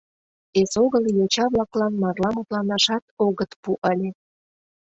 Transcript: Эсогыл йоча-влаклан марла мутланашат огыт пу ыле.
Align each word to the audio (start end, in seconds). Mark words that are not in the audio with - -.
Эсогыл 0.59 1.05
йоча-влаклан 1.17 1.93
марла 2.01 2.29
мутланашат 2.35 3.03
огыт 3.25 3.51
пу 3.61 3.71
ыле. 3.91 4.09